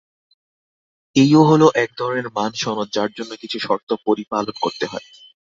[1.15, 5.07] এইও হলো একধরনের মান সনদ, যার জন্য কিছু শর্ত পরিপালন করতে হয়।